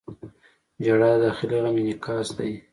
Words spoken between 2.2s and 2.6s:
دی.